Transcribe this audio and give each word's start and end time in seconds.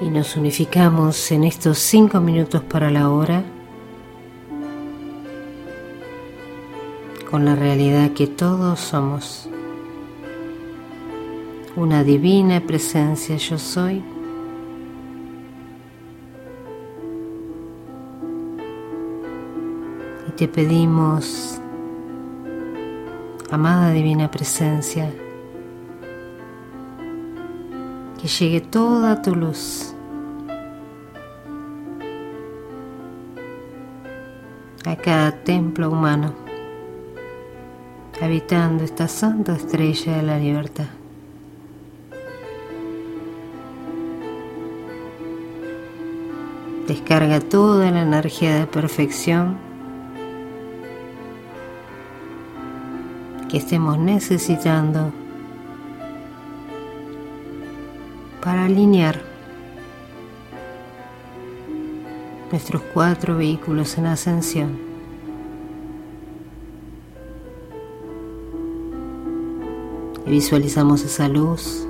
y 0.00 0.08
nos 0.10 0.36
unificamos 0.36 1.30
en 1.32 1.44
estos 1.44 1.78
cinco 1.78 2.20
minutos 2.20 2.62
para 2.62 2.90
la 2.90 3.10
hora 3.10 3.44
con 7.30 7.44
la 7.44 7.54
realidad 7.54 8.12
que 8.12 8.26
todos 8.26 8.80
somos 8.80 9.48
una 11.78 12.02
divina 12.02 12.60
presencia 12.60 13.36
yo 13.36 13.56
soy. 13.56 14.02
Y 20.26 20.30
te 20.32 20.48
pedimos, 20.48 21.60
amada 23.50 23.92
divina 23.92 24.28
presencia, 24.30 25.08
que 28.20 28.26
llegue 28.26 28.60
toda 28.60 29.22
tu 29.22 29.36
luz 29.36 29.94
a 34.88 34.96
cada 34.96 35.32
templo 35.32 35.90
humano, 35.90 36.32
habitando 38.22 38.84
esta 38.84 39.06
santa 39.06 39.54
estrella 39.54 40.16
de 40.16 40.22
la 40.22 40.38
libertad. 40.38 40.86
Descarga 46.86 47.40
toda 47.40 47.90
la 47.90 48.00
energía 48.00 48.60
de 48.60 48.66
perfección 48.66 49.58
que 53.50 53.58
estemos 53.58 53.98
necesitando 53.98 55.12
para 58.42 58.64
alinear 58.64 59.27
nuestros 62.50 62.82
cuatro 62.94 63.36
vehículos 63.36 63.98
en 63.98 64.06
ascensión. 64.06 64.78
Y 70.26 70.30
visualizamos 70.30 71.02
esa 71.04 71.28
luz 71.28 71.86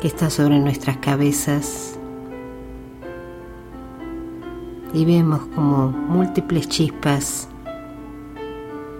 que 0.00 0.08
está 0.08 0.30
sobre 0.30 0.58
nuestras 0.58 0.98
cabezas 0.98 1.98
y 4.92 5.04
vemos 5.04 5.40
como 5.54 5.88
múltiples 5.88 6.68
chispas 6.68 7.48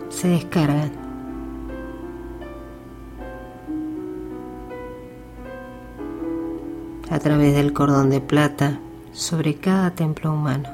se 0.09 0.29
descargan. 0.29 1.03
a 7.13 7.19
través 7.19 7.55
del 7.55 7.75
cordón 7.75 8.09
de 8.09 8.23
plata 8.23 8.81
sobre 9.13 9.57
cada 9.57 9.91
templo 9.91 10.33
humano. 10.33 10.69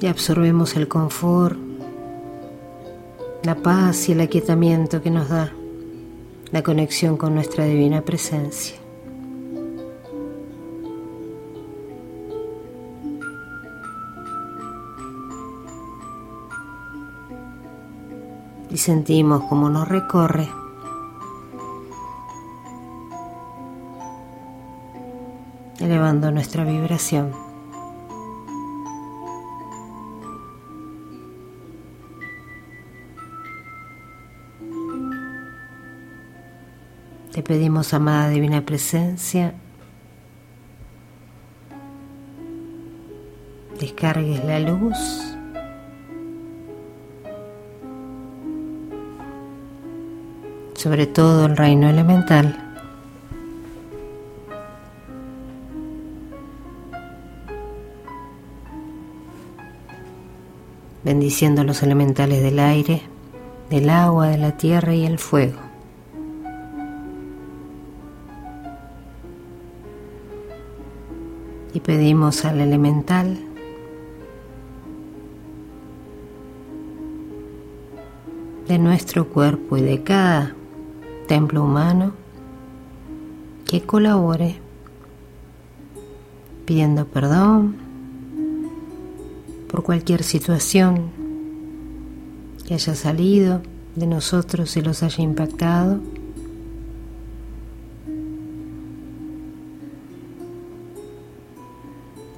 Y 0.00 0.06
absorbemos 0.06 0.76
el 0.76 0.86
confort 0.86 1.64
la 3.44 3.56
paz 3.56 4.08
y 4.08 4.12
el 4.12 4.22
aquietamiento 4.22 5.02
que 5.02 5.10
nos 5.10 5.28
da 5.28 5.52
la 6.50 6.62
conexión 6.62 7.18
con 7.18 7.34
nuestra 7.34 7.66
divina 7.66 8.00
presencia. 8.00 8.83
Y 18.70 18.76
sentimos 18.78 19.44
como 19.44 19.70
nos 19.70 19.86
recorre 19.88 20.48
elevando 25.84 26.30
nuestra 26.30 26.64
vibración. 26.64 27.32
Te 37.32 37.42
pedimos, 37.42 37.92
amada 37.92 38.28
Divina 38.28 38.64
Presencia, 38.64 39.54
descargues 43.80 44.44
la 44.44 44.60
luz. 44.60 45.33
Sobre 50.84 51.06
todo 51.06 51.46
el 51.46 51.56
reino 51.56 51.88
elemental. 51.88 52.60
bendiciendo 61.02 61.64
los 61.64 61.82
elementales 61.82 62.42
del 62.42 62.58
aire, 62.58 63.02
del 63.70 63.88
agua, 63.88 64.28
de 64.28 64.38
la 64.38 64.56
tierra 64.58 64.94
y 64.94 65.06
el 65.06 65.18
fuego. 65.18 65.58
y 71.72 71.80
pedimos 71.80 72.44
al 72.44 72.60
elemental 72.60 73.36
de 78.68 78.78
nuestro 78.78 79.28
cuerpo 79.28 79.76
y 79.76 79.82
de 79.82 80.02
cada 80.04 80.54
templo 81.26 81.64
humano 81.64 82.12
que 83.66 83.82
colabore 83.82 84.56
pidiendo 86.66 87.06
perdón 87.06 87.76
por 89.68 89.82
cualquier 89.82 90.22
situación 90.22 91.10
que 92.66 92.74
haya 92.74 92.94
salido 92.94 93.62
de 93.96 94.06
nosotros 94.06 94.76
y 94.76 94.82
los 94.82 95.02
haya 95.02 95.22
impactado 95.22 96.00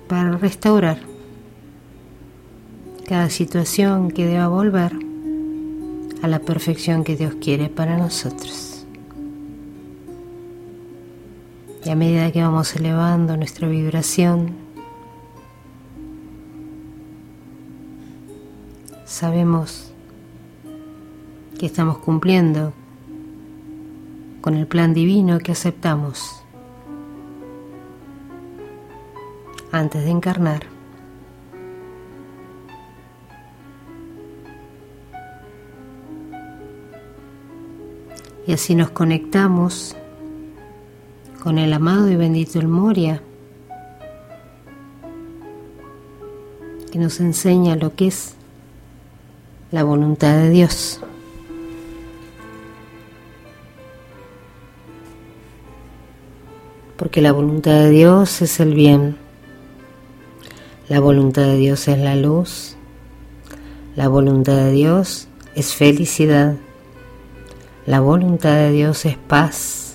para 0.08 0.36
restaurar 0.38 0.98
cada 3.06 3.30
situación 3.30 4.10
que 4.10 4.26
deba 4.26 4.48
volver 4.48 4.92
a 6.22 6.28
la 6.28 6.40
perfección 6.40 7.04
que 7.04 7.16
Dios 7.16 7.34
quiere 7.40 7.68
para 7.68 7.96
nosotros. 7.96 8.65
Y 11.86 11.88
a 11.88 11.94
medida 11.94 12.32
que 12.32 12.42
vamos 12.42 12.74
elevando 12.74 13.36
nuestra 13.36 13.68
vibración, 13.68 14.56
sabemos 19.04 19.92
que 21.56 21.66
estamos 21.66 21.98
cumpliendo 21.98 22.72
con 24.40 24.56
el 24.56 24.66
plan 24.66 24.94
divino 24.94 25.38
que 25.38 25.52
aceptamos 25.52 26.42
antes 29.70 30.02
de 30.02 30.10
encarnar. 30.10 30.66
Y 38.44 38.52
así 38.52 38.74
nos 38.74 38.90
conectamos 38.90 39.96
con 41.46 41.58
el 41.58 41.72
amado 41.72 42.10
y 42.10 42.16
bendito 42.16 42.58
El 42.58 42.66
Moria, 42.66 43.22
que 46.90 46.98
nos 46.98 47.20
enseña 47.20 47.76
lo 47.76 47.94
que 47.94 48.08
es 48.08 48.34
la 49.70 49.84
voluntad 49.84 50.38
de 50.38 50.50
Dios. 50.50 51.00
Porque 56.96 57.20
la 57.20 57.30
voluntad 57.30 57.74
de 57.74 57.90
Dios 57.90 58.42
es 58.42 58.58
el 58.58 58.74
bien. 58.74 59.16
La 60.88 60.98
voluntad 60.98 61.42
de 61.42 61.58
Dios 61.58 61.86
es 61.86 61.98
la 61.98 62.16
luz. 62.16 62.74
La 63.94 64.08
voluntad 64.08 64.56
de 64.56 64.72
Dios 64.72 65.28
es 65.54 65.74
felicidad. 65.74 66.56
La 67.86 68.00
voluntad 68.00 68.56
de 68.56 68.72
Dios 68.72 69.04
es 69.04 69.16
paz. 69.16 69.85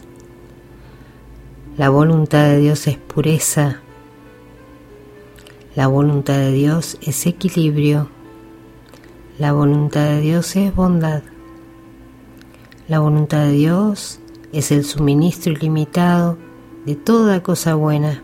La 1.81 1.89
voluntad 1.89 2.43
de 2.43 2.59
Dios 2.59 2.85
es 2.85 2.97
pureza. 2.97 3.81
La 5.73 5.87
voluntad 5.87 6.37
de 6.37 6.51
Dios 6.51 6.99
es 7.01 7.25
equilibrio. 7.25 8.07
La 9.39 9.51
voluntad 9.51 10.03
de 10.03 10.21
Dios 10.21 10.55
es 10.57 10.75
bondad. 10.75 11.23
La 12.87 12.99
voluntad 12.99 13.45
de 13.45 13.53
Dios 13.53 14.19
es 14.53 14.71
el 14.71 14.85
suministro 14.85 15.53
ilimitado 15.53 16.37
de 16.85 16.95
toda 16.95 17.41
cosa 17.41 17.73
buena 17.73 18.21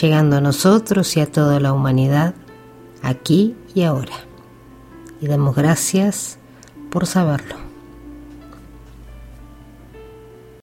llegando 0.00 0.34
a 0.34 0.40
nosotros 0.40 1.16
y 1.16 1.20
a 1.20 1.30
toda 1.30 1.60
la 1.60 1.72
humanidad 1.72 2.34
aquí 3.02 3.54
y 3.72 3.84
ahora. 3.84 4.24
Y 5.20 5.28
damos 5.28 5.54
gracias 5.54 6.40
por 6.90 7.06
saberlo. 7.06 7.67